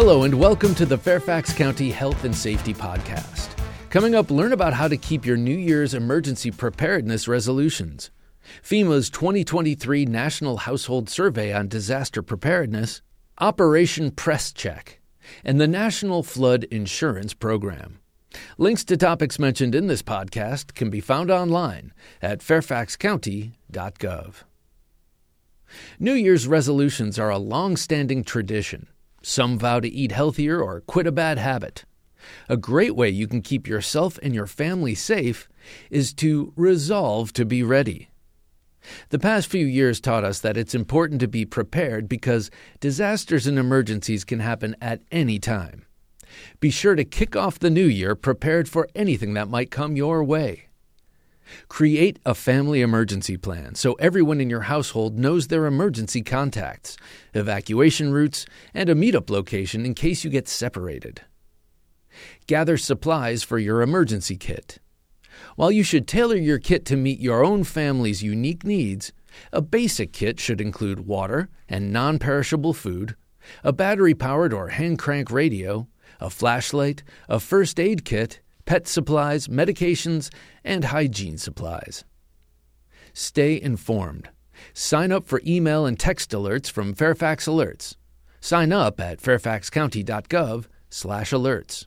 Hello, 0.00 0.22
and 0.22 0.34
welcome 0.38 0.76
to 0.76 0.86
the 0.86 0.96
Fairfax 0.96 1.52
County 1.52 1.90
Health 1.90 2.22
and 2.22 2.32
Safety 2.32 2.72
Podcast. 2.72 3.48
Coming 3.90 4.14
up, 4.14 4.30
learn 4.30 4.52
about 4.52 4.72
how 4.72 4.86
to 4.86 4.96
keep 4.96 5.26
your 5.26 5.36
New 5.36 5.58
Year's 5.58 5.92
emergency 5.92 6.52
preparedness 6.52 7.26
resolutions, 7.26 8.12
FEMA's 8.62 9.10
2023 9.10 10.06
National 10.06 10.58
Household 10.58 11.10
Survey 11.10 11.52
on 11.52 11.66
Disaster 11.66 12.22
Preparedness, 12.22 13.02
Operation 13.40 14.12
Press 14.12 14.52
Check, 14.52 15.00
and 15.44 15.60
the 15.60 15.66
National 15.66 16.22
Flood 16.22 16.62
Insurance 16.70 17.34
Program. 17.34 17.98
Links 18.56 18.84
to 18.84 18.96
topics 18.96 19.40
mentioned 19.40 19.74
in 19.74 19.88
this 19.88 20.02
podcast 20.02 20.76
can 20.76 20.90
be 20.90 21.00
found 21.00 21.28
online 21.28 21.92
at 22.22 22.38
fairfaxcounty.gov. 22.38 24.34
New 25.98 26.14
Year's 26.14 26.46
resolutions 26.46 27.18
are 27.18 27.30
a 27.30 27.38
long 27.38 27.76
standing 27.76 28.22
tradition. 28.22 28.86
Some 29.22 29.58
vow 29.58 29.80
to 29.80 29.88
eat 29.88 30.12
healthier 30.12 30.60
or 30.62 30.80
quit 30.82 31.06
a 31.06 31.12
bad 31.12 31.38
habit. 31.38 31.84
A 32.48 32.56
great 32.56 32.94
way 32.94 33.08
you 33.08 33.26
can 33.26 33.42
keep 33.42 33.66
yourself 33.66 34.18
and 34.22 34.34
your 34.34 34.46
family 34.46 34.94
safe 34.94 35.48
is 35.90 36.12
to 36.14 36.52
resolve 36.56 37.32
to 37.34 37.44
be 37.44 37.62
ready. 37.62 38.10
The 39.10 39.18
past 39.18 39.48
few 39.48 39.66
years 39.66 40.00
taught 40.00 40.24
us 40.24 40.40
that 40.40 40.56
it's 40.56 40.74
important 40.74 41.20
to 41.20 41.28
be 41.28 41.44
prepared 41.44 42.08
because 42.08 42.50
disasters 42.80 43.46
and 43.46 43.58
emergencies 43.58 44.24
can 44.24 44.40
happen 44.40 44.76
at 44.80 45.02
any 45.10 45.38
time. 45.38 45.84
Be 46.60 46.70
sure 46.70 46.94
to 46.94 47.04
kick 47.04 47.36
off 47.36 47.58
the 47.58 47.70
new 47.70 47.86
year 47.86 48.14
prepared 48.14 48.68
for 48.68 48.88
anything 48.94 49.34
that 49.34 49.48
might 49.48 49.70
come 49.70 49.96
your 49.96 50.22
way. 50.22 50.67
Create 51.68 52.18
a 52.24 52.34
family 52.34 52.80
emergency 52.80 53.36
plan 53.36 53.74
so 53.74 53.94
everyone 53.94 54.40
in 54.40 54.50
your 54.50 54.62
household 54.62 55.18
knows 55.18 55.48
their 55.48 55.66
emergency 55.66 56.22
contacts, 56.22 56.96
evacuation 57.34 58.12
routes, 58.12 58.46
and 58.74 58.88
a 58.88 58.94
meetup 58.94 59.30
location 59.30 59.84
in 59.84 59.94
case 59.94 60.24
you 60.24 60.30
get 60.30 60.48
separated. 60.48 61.22
Gather 62.46 62.76
supplies 62.76 63.42
for 63.42 63.58
your 63.58 63.82
emergency 63.82 64.36
kit. 64.36 64.78
While 65.56 65.70
you 65.70 65.82
should 65.82 66.08
tailor 66.08 66.36
your 66.36 66.58
kit 66.58 66.84
to 66.86 66.96
meet 66.96 67.20
your 67.20 67.44
own 67.44 67.64
family's 67.64 68.22
unique 68.22 68.64
needs, 68.64 69.12
a 69.52 69.62
basic 69.62 70.12
kit 70.12 70.40
should 70.40 70.60
include 70.60 71.06
water 71.06 71.48
and 71.68 71.92
non 71.92 72.18
perishable 72.18 72.72
food, 72.72 73.14
a 73.62 73.72
battery 73.72 74.14
powered 74.14 74.52
or 74.52 74.68
hand 74.68 74.98
crank 74.98 75.30
radio, 75.30 75.86
a 76.20 76.30
flashlight, 76.30 77.02
a 77.28 77.38
first 77.38 77.78
aid 77.78 78.04
kit, 78.04 78.40
pet 78.68 78.86
supplies, 78.86 79.48
medications, 79.48 80.30
and 80.62 80.84
hygiene 80.84 81.38
supplies. 81.38 82.04
Stay 83.14 83.58
informed. 83.58 84.28
Sign 84.74 85.10
up 85.10 85.26
for 85.26 85.40
email 85.46 85.86
and 85.86 85.98
text 85.98 86.32
alerts 86.32 86.70
from 86.70 86.94
Fairfax 86.94 87.46
Alerts. 87.46 87.96
Sign 88.40 88.70
up 88.70 89.00
at 89.00 89.22
fairfaxcounty.gov/alerts. 89.22 91.86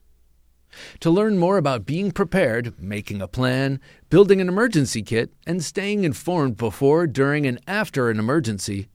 To 1.01 1.11
learn 1.11 1.37
more 1.37 1.57
about 1.57 1.85
being 1.85 2.11
prepared, 2.11 2.73
making 2.81 3.21
a 3.21 3.27
plan, 3.27 3.79
building 4.09 4.41
an 4.41 4.49
emergency 4.49 5.03
kit, 5.03 5.31
and 5.45 5.63
staying 5.63 6.03
informed 6.03 6.57
before, 6.57 7.05
during, 7.05 7.45
and 7.45 7.59
after 7.67 8.09
an 8.09 8.17
emergency, 8.17 8.87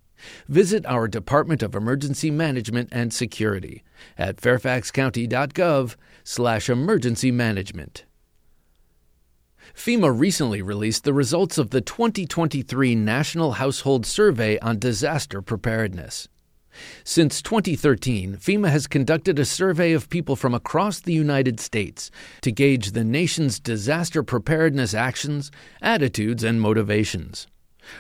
visit 0.49 0.87
our 0.87 1.09
Department 1.09 1.63
of 1.63 1.75
Emergency 1.75 2.31
Management 2.31 2.89
and 2.93 3.13
Security 3.13 3.83
at 4.17 4.37
fairfaxcounty.gov/emergency 4.37 7.31
management. 7.31 8.05
FEMA 9.75 10.19
recently 10.19 10.63
released 10.63 11.05
the 11.05 11.13
results 11.13 11.59
of 11.59 11.71
the 11.71 11.81
2023 11.81 12.95
National 12.95 13.53
Household 13.53 14.07
Survey 14.07 14.59
on 14.61 14.79
Disaster 14.79 15.43
Preparedness. 15.43 16.29
Since 17.05 17.43
2013, 17.43 18.37
FEMA 18.37 18.71
has 18.71 18.87
conducted 18.87 19.39
a 19.39 19.45
survey 19.45 19.93
of 19.93 20.11
people 20.11 20.37
from 20.37 20.55
across 20.55 21.01
the 21.01 21.13
United 21.13 21.61
States 21.61 22.11
to 22.43 22.53
gauge 22.53 22.93
the 22.93 23.05
nation's 23.05 23.59
disaster 23.59 24.23
preparedness 24.23 24.95
actions, 24.95 25.51
attitudes, 25.81 26.45
and 26.45 26.61
motivations. 26.61 27.47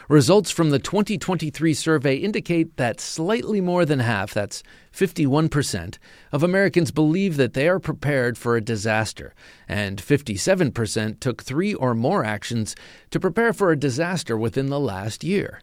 Results 0.09 0.51
from 0.51 0.71
the 0.71 0.79
2023 0.79 1.75
survey 1.75 2.17
indicate 2.17 2.77
that 2.77 3.01
slightly 3.01 3.61
more 3.61 3.85
than 3.85 4.01
half, 4.01 4.33
that's 4.33 4.63
51%, 4.93 5.99
of 6.33 6.43
Americans 6.43 6.91
believe 6.91 7.37
that 7.37 7.55
they 7.55 7.69
are 7.69 7.79
prepared 7.79 8.39
for 8.39 8.57
a 8.57 8.61
disaster, 8.61 9.35
and 9.69 10.01
57% 10.01 11.21
took 11.21 11.43
three 11.43 11.75
or 11.75 11.95
more 11.95 12.25
actions 12.25 12.75
to 13.11 13.21
prepare 13.21 13.53
for 13.53 13.71
a 13.71 13.79
disaster 13.79 14.37
within 14.37 14.67
the 14.67 14.81
last 14.81 15.25
year. 15.25 15.61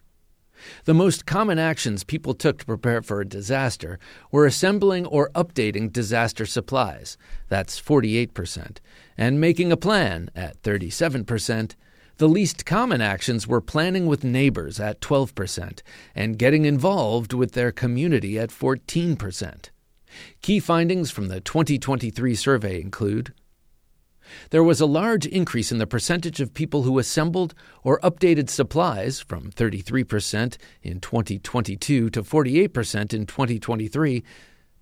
The 0.84 0.94
most 0.94 1.26
common 1.26 1.58
actions 1.58 2.04
people 2.04 2.34
took 2.34 2.58
to 2.58 2.66
prepare 2.66 3.02
for 3.02 3.20
a 3.20 3.28
disaster 3.28 3.98
were 4.30 4.46
assembling 4.46 5.06
or 5.06 5.30
updating 5.34 5.92
disaster 5.92 6.46
supplies, 6.46 7.16
that's 7.48 7.80
48%, 7.80 8.78
and 9.18 9.40
making 9.40 9.72
a 9.72 9.76
plan 9.76 10.30
at 10.34 10.62
37%. 10.62 11.74
The 12.18 12.28
least 12.28 12.64
common 12.64 13.00
actions 13.00 13.48
were 13.48 13.60
planning 13.60 14.06
with 14.06 14.22
neighbors 14.22 14.78
at 14.78 15.00
12% 15.00 15.82
and 16.14 16.38
getting 16.38 16.64
involved 16.64 17.32
with 17.32 17.52
their 17.52 17.72
community 17.72 18.38
at 18.38 18.50
14%. 18.50 19.70
Key 20.40 20.60
findings 20.60 21.10
from 21.10 21.26
the 21.26 21.40
2023 21.40 22.36
survey 22.36 22.80
include 22.80 23.32
there 24.50 24.64
was 24.64 24.80
a 24.80 24.86
large 24.86 25.26
increase 25.26 25.70
in 25.70 25.78
the 25.78 25.86
percentage 25.86 26.40
of 26.40 26.54
people 26.54 26.82
who 26.82 26.98
assembled 26.98 27.54
or 27.82 28.00
updated 28.00 28.48
supplies 28.48 29.20
from 29.20 29.50
33% 29.50 30.56
in 30.82 31.00
2022 31.00 32.10
to 32.10 32.22
48% 32.22 33.12
in 33.12 33.26
2023, 33.26 34.24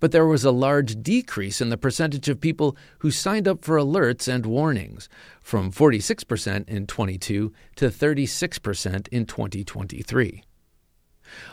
but 0.03 0.11
there 0.11 0.27
was 0.27 0.43
a 0.43 0.51
large 0.51 1.01
decrease 1.01 1.61
in 1.61 1.69
the 1.69 1.77
percentage 1.77 2.27
of 2.27 2.41
people 2.41 2.75
who 2.99 3.09
signed 3.09 3.47
up 3.47 3.63
for 3.63 3.77
alerts 3.77 4.27
and 4.27 4.45
warnings 4.45 5.07
from 5.41 5.71
46% 5.71 6.67
in 6.67 6.85
22 6.85 7.53
to 7.77 7.85
36% 7.85 9.07
in 9.13 9.25
2023. 9.25 10.43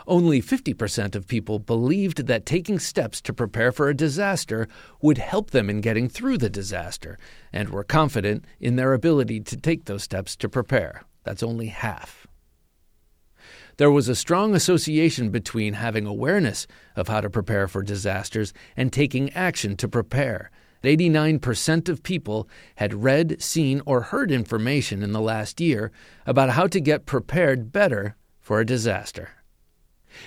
Only 0.05 0.41
50% 0.41 1.15
of 1.15 1.27
people 1.29 1.59
believed 1.59 2.27
that 2.27 2.45
taking 2.45 2.77
steps 2.77 3.21
to 3.21 3.31
prepare 3.31 3.71
for 3.71 3.87
a 3.87 3.95
disaster 3.95 4.67
would 5.01 5.17
help 5.17 5.51
them 5.51 5.69
in 5.69 5.79
getting 5.79 6.09
through 6.09 6.37
the 6.37 6.49
disaster, 6.49 7.17
and 7.53 7.69
were 7.69 7.85
confident 7.85 8.43
in 8.59 8.75
their 8.75 8.91
ability 8.91 9.39
to 9.39 9.55
take 9.55 9.85
those 9.85 10.03
steps 10.03 10.35
to 10.35 10.49
prepare. 10.49 11.05
That's 11.23 11.41
only 11.41 11.67
half. 11.67 12.27
There 13.81 13.89
was 13.89 14.07
a 14.07 14.15
strong 14.15 14.53
association 14.53 15.31
between 15.31 15.73
having 15.73 16.05
awareness 16.05 16.67
of 16.95 17.07
how 17.07 17.19
to 17.19 17.31
prepare 17.31 17.67
for 17.67 17.81
disasters 17.81 18.53
and 18.77 18.93
taking 18.93 19.33
action 19.33 19.75
to 19.77 19.87
prepare. 19.87 20.51
89% 20.83 21.89
of 21.89 22.03
people 22.03 22.47
had 22.75 23.03
read, 23.03 23.41
seen, 23.41 23.81
or 23.87 24.01
heard 24.01 24.31
information 24.31 25.01
in 25.01 25.13
the 25.13 25.19
last 25.19 25.59
year 25.59 25.91
about 26.27 26.51
how 26.51 26.67
to 26.67 26.79
get 26.79 27.07
prepared 27.07 27.71
better 27.71 28.15
for 28.39 28.59
a 28.59 28.65
disaster. 28.67 29.29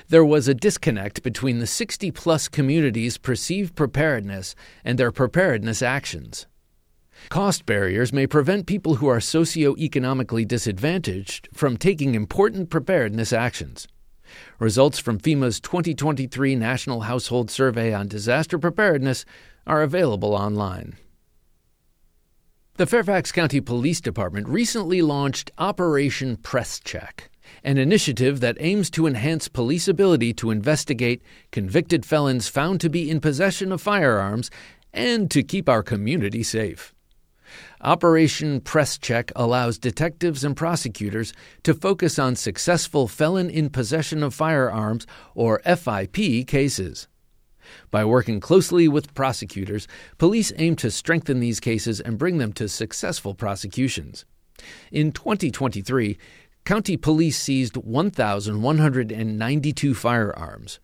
There 0.08 0.24
was 0.24 0.48
a 0.48 0.54
disconnect 0.54 1.22
between 1.22 1.60
the 1.60 1.68
60 1.68 2.10
plus 2.10 2.48
communities' 2.48 3.18
perceived 3.18 3.76
preparedness 3.76 4.56
and 4.84 4.98
their 4.98 5.12
preparedness 5.12 5.80
actions. 5.80 6.48
Cost 7.28 7.66
barriers 7.66 8.12
may 8.12 8.26
prevent 8.26 8.66
people 8.66 8.96
who 8.96 9.06
are 9.06 9.18
socioeconomically 9.18 10.46
disadvantaged 10.46 11.48
from 11.52 11.76
taking 11.76 12.14
important 12.14 12.70
preparedness 12.70 13.32
actions. 13.32 13.88
Results 14.58 14.98
from 14.98 15.18
FEMA's 15.18 15.60
2023 15.60 16.56
National 16.56 17.02
Household 17.02 17.50
Survey 17.50 17.92
on 17.92 18.08
Disaster 18.08 18.58
Preparedness 18.58 19.24
are 19.66 19.82
available 19.82 20.34
online. 20.34 20.96
The 22.76 22.86
Fairfax 22.86 23.30
County 23.30 23.60
Police 23.60 24.00
Department 24.00 24.48
recently 24.48 25.00
launched 25.00 25.50
Operation 25.58 26.36
Press 26.36 26.80
Check 26.80 27.30
an 27.62 27.78
initiative 27.78 28.40
that 28.40 28.56
aims 28.60 28.90
to 28.90 29.06
enhance 29.06 29.48
police 29.48 29.88
ability 29.88 30.32
to 30.34 30.50
investigate 30.50 31.22
convicted 31.50 32.04
felons 32.04 32.48
found 32.48 32.80
to 32.80 32.90
be 32.90 33.10
in 33.10 33.20
possession 33.20 33.72
of 33.72 33.80
firearms 33.80 34.50
and 34.92 35.30
to 35.30 35.42
keep 35.42 35.68
our 35.68 35.82
community 35.82 36.42
safe. 36.42 36.93
Operation 37.80 38.60
Press 38.60 38.98
Check 38.98 39.30
allows 39.36 39.78
detectives 39.78 40.44
and 40.44 40.56
prosecutors 40.56 41.32
to 41.62 41.74
focus 41.74 42.18
on 42.18 42.36
successful 42.36 43.08
felon 43.08 43.50
in 43.50 43.70
possession 43.70 44.22
of 44.22 44.34
firearms 44.34 45.06
or 45.34 45.60
FIP 45.64 46.46
cases. 46.46 47.08
By 47.90 48.04
working 48.04 48.40
closely 48.40 48.88
with 48.88 49.14
prosecutors, 49.14 49.88
police 50.18 50.52
aim 50.56 50.76
to 50.76 50.90
strengthen 50.90 51.40
these 51.40 51.60
cases 51.60 52.00
and 52.00 52.18
bring 52.18 52.36
them 52.38 52.52
to 52.54 52.68
successful 52.68 53.34
prosecutions. 53.34 54.24
In 54.92 55.12
2023, 55.12 56.18
County 56.64 56.96
police 56.96 57.38
seized 57.38 57.76
1,192 57.76 59.94
firearms. 59.94 60.80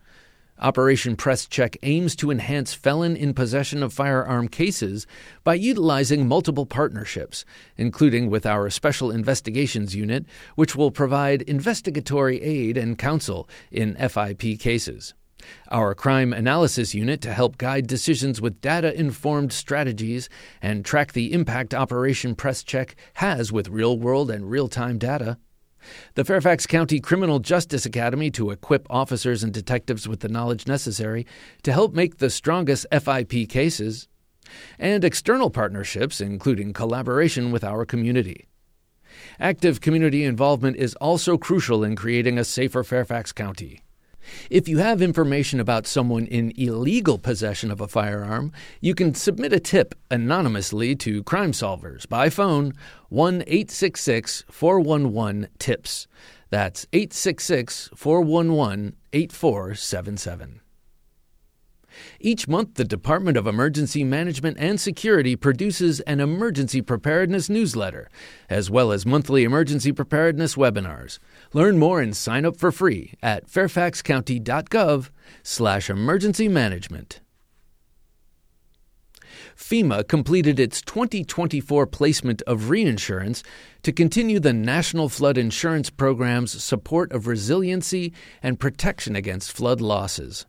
Operation 0.60 1.16
Press 1.16 1.46
Check 1.46 1.76
aims 1.82 2.14
to 2.16 2.30
enhance 2.30 2.74
felon 2.74 3.16
in 3.16 3.32
possession 3.32 3.82
of 3.82 3.94
firearm 3.94 4.46
cases 4.46 5.06
by 5.42 5.54
utilizing 5.54 6.28
multiple 6.28 6.66
partnerships, 6.66 7.46
including 7.78 8.28
with 8.28 8.44
our 8.44 8.68
Special 8.68 9.10
Investigations 9.10 9.96
Unit, 9.96 10.26
which 10.56 10.76
will 10.76 10.90
provide 10.90 11.42
investigatory 11.42 12.42
aid 12.42 12.76
and 12.76 12.98
counsel 12.98 13.48
in 13.70 13.96
FIP 13.96 14.60
cases. 14.60 15.14
Our 15.68 15.94
crime 15.94 16.34
analysis 16.34 16.94
unit 16.94 17.22
to 17.22 17.32
help 17.32 17.56
guide 17.56 17.86
decisions 17.86 18.42
with 18.42 18.60
data 18.60 18.92
informed 18.98 19.54
strategies 19.54 20.28
and 20.60 20.84
track 20.84 21.14
the 21.14 21.32
impact 21.32 21.72
Operation 21.72 22.34
Press 22.34 22.62
Check 22.62 22.96
has 23.14 23.50
with 23.50 23.68
real 23.68 23.98
world 23.98 24.30
and 24.30 24.50
real 24.50 24.68
time 24.68 24.98
data. 24.98 25.38
The 26.14 26.24
Fairfax 26.24 26.66
County 26.66 27.00
Criminal 27.00 27.38
Justice 27.38 27.86
Academy 27.86 28.30
to 28.32 28.50
equip 28.50 28.86
officers 28.90 29.42
and 29.42 29.52
detectives 29.52 30.08
with 30.08 30.20
the 30.20 30.28
knowledge 30.28 30.66
necessary 30.66 31.26
to 31.62 31.72
help 31.72 31.94
make 31.94 32.18
the 32.18 32.30
strongest 32.30 32.86
FIP 32.90 33.48
cases. 33.48 34.08
And 34.78 35.04
external 35.04 35.50
partnerships, 35.50 36.20
including 36.20 36.72
collaboration 36.72 37.52
with 37.52 37.62
our 37.62 37.84
community. 37.84 38.48
Active 39.38 39.80
community 39.80 40.24
involvement 40.24 40.76
is 40.76 40.94
also 40.96 41.38
crucial 41.38 41.84
in 41.84 41.96
creating 41.96 42.38
a 42.38 42.44
safer 42.44 42.82
Fairfax 42.82 43.32
County. 43.32 43.82
If 44.50 44.68
you 44.68 44.78
have 44.78 45.02
information 45.02 45.60
about 45.60 45.86
someone 45.86 46.26
in 46.26 46.52
illegal 46.56 47.18
possession 47.18 47.70
of 47.70 47.80
a 47.80 47.88
firearm, 47.88 48.52
you 48.80 48.94
can 48.94 49.14
submit 49.14 49.52
a 49.52 49.60
tip 49.60 49.94
anonymously 50.10 50.96
to 50.96 51.22
Crime 51.24 51.52
Solvers 51.52 52.08
by 52.08 52.30
phone 52.30 52.72
1 53.08 53.42
866 53.46 54.44
411 54.50 55.48
TIPS. 55.58 56.06
That's 56.50 56.86
866 56.92 57.90
411 57.94 58.96
8477. 59.12 60.60
Each 62.20 62.46
month, 62.48 62.74
the 62.74 62.84
Department 62.84 63.36
of 63.36 63.46
Emergency 63.46 64.04
Management 64.04 64.56
and 64.58 64.80
Security 64.80 65.36
produces 65.36 66.00
an 66.00 66.20
emergency 66.20 66.82
preparedness 66.82 67.48
newsletter, 67.48 68.08
as 68.48 68.70
well 68.70 68.92
as 68.92 69.06
monthly 69.06 69.44
emergency 69.44 69.92
preparedness 69.92 70.54
webinars. 70.54 71.18
Learn 71.52 71.78
more 71.78 72.00
and 72.00 72.16
sign 72.16 72.44
up 72.44 72.56
for 72.56 72.72
free 72.72 73.14
at 73.22 73.46
fairfaxcounty.gov 73.46 75.10
slash 75.42 75.90
emergency 75.90 76.48
management. 76.48 77.20
FEMA 79.56 80.06
completed 80.08 80.58
its 80.58 80.80
2024 80.82 81.86
placement 81.86 82.42
of 82.42 82.70
reinsurance 82.70 83.42
to 83.82 83.92
continue 83.92 84.40
the 84.40 84.52
National 84.52 85.08
Flood 85.08 85.36
Insurance 85.38 85.90
Program's 85.90 86.62
support 86.62 87.12
of 87.12 87.26
resiliency 87.26 88.12
and 88.42 88.58
protection 88.58 89.14
against 89.14 89.52
flood 89.52 89.80
losses. 89.80 90.46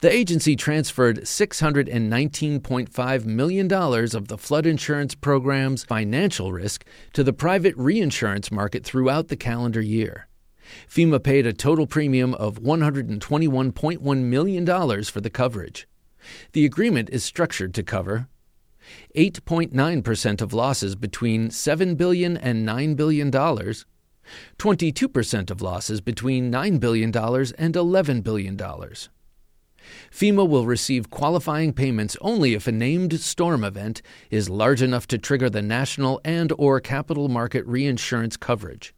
The 0.00 0.12
agency 0.12 0.56
transferred 0.56 1.20
$619.5 1.20 3.24
million 3.24 3.72
of 3.72 4.28
the 4.28 4.38
flood 4.38 4.66
insurance 4.66 5.14
program's 5.14 5.84
financial 5.84 6.52
risk 6.52 6.84
to 7.12 7.22
the 7.22 7.32
private 7.32 7.76
reinsurance 7.76 8.50
market 8.50 8.84
throughout 8.84 9.28
the 9.28 9.36
calendar 9.36 9.80
year. 9.80 10.26
FEMA 10.88 11.22
paid 11.22 11.46
a 11.46 11.52
total 11.52 11.86
premium 11.86 12.34
of 12.34 12.60
$121.1 12.60 14.22
million 14.22 14.66
for 15.04 15.20
the 15.20 15.30
coverage. 15.30 15.86
The 16.52 16.64
agreement 16.64 17.10
is 17.10 17.24
structured 17.24 17.74
to 17.74 17.82
cover 17.82 18.28
8.9% 19.16 20.40
of 20.40 20.52
losses 20.52 20.94
between 20.96 21.48
$7 21.48 21.96
billion 21.96 22.36
and 22.36 22.66
$9 22.66 22.96
billion, 22.96 23.30
22% 23.30 25.50
of 25.50 25.62
losses 25.62 26.00
between 26.00 26.50
$9 26.50 26.80
billion 26.80 27.08
and 27.08 27.74
$11 27.74 28.22
billion. 28.22 28.56
FEMA 30.10 30.48
will 30.48 30.66
receive 30.66 31.10
qualifying 31.10 31.72
payments 31.72 32.16
only 32.20 32.54
if 32.54 32.66
a 32.66 32.72
named 32.72 33.20
storm 33.20 33.64
event 33.64 34.02
is 34.30 34.50
large 34.50 34.82
enough 34.82 35.06
to 35.08 35.18
trigger 35.18 35.50
the 35.50 35.62
national 35.62 36.20
and 36.24 36.52
or 36.58 36.80
capital 36.80 37.28
market 37.28 37.66
reinsurance 37.66 38.36
coverage. 38.36 38.94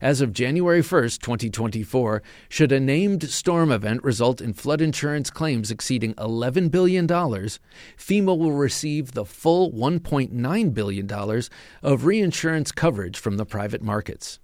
As 0.00 0.20
of 0.20 0.32
January 0.32 0.82
1, 0.82 1.02
2024, 1.02 2.22
should 2.48 2.72
a 2.72 2.80
named 2.80 3.28
storm 3.30 3.70
event 3.70 4.02
result 4.02 4.40
in 4.40 4.52
flood 4.52 4.80
insurance 4.80 5.30
claims 5.30 5.70
exceeding 5.70 6.14
$11 6.14 6.70
billion, 6.70 7.06
FEMA 7.06 8.36
will 8.36 8.52
receive 8.52 9.12
the 9.12 9.24
full 9.24 9.70
$1.9 9.72 10.74
billion 10.74 11.42
of 11.82 12.04
reinsurance 12.04 12.72
coverage 12.72 13.18
from 13.18 13.36
the 13.36 13.46
private 13.46 13.82
markets. 13.82 14.40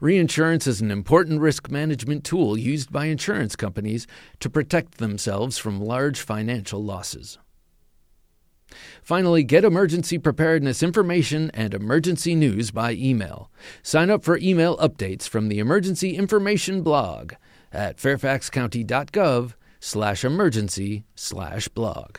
Reinsurance 0.00 0.66
is 0.66 0.80
an 0.80 0.90
important 0.90 1.40
risk 1.40 1.70
management 1.70 2.24
tool 2.24 2.56
used 2.56 2.92
by 2.92 3.06
insurance 3.06 3.56
companies 3.56 4.06
to 4.40 4.50
protect 4.50 4.98
themselves 4.98 5.58
from 5.58 5.80
large 5.80 6.20
financial 6.20 6.82
losses. 6.82 7.38
Finally, 9.02 9.42
get 9.42 9.64
emergency 9.64 10.18
preparedness 10.18 10.82
information 10.82 11.50
and 11.54 11.72
emergency 11.72 12.34
news 12.34 12.70
by 12.70 12.92
email. 12.92 13.50
Sign 13.82 14.10
up 14.10 14.24
for 14.24 14.38
email 14.38 14.76
updates 14.76 15.28
from 15.28 15.48
the 15.48 15.58
Emergency 15.58 16.16
Information 16.16 16.82
blog 16.82 17.32
at 17.72 17.96
fairfaxcounty.gov 17.96 19.54
slash 19.80 20.24
emergency 20.24 21.04
slash 21.14 21.68
blog. 21.68 22.18